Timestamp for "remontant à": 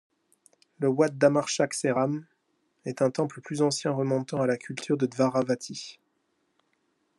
3.91-4.47